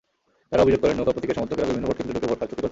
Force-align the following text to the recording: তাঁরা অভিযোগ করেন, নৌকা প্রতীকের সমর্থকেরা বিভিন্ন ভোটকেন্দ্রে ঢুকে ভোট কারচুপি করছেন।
তাঁরা 0.49 0.63
অভিযোগ 0.65 0.79
করেন, 0.83 0.95
নৌকা 0.99 1.13
প্রতীকের 1.15 1.37
সমর্থকেরা 1.37 1.69
বিভিন্ন 1.69 1.85
ভোটকেন্দ্রে 1.89 2.15
ঢুকে 2.15 2.29
ভোট 2.29 2.37
কারচুপি 2.39 2.57
করছেন। 2.61 2.69